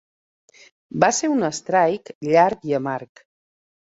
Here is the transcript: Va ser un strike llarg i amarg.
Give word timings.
Va 1.03 1.09
ser 1.17 1.27
un 1.33 1.43
strike 1.57 2.17
llarg 2.31 2.65
i 2.71 2.75
amarg. 2.81 3.23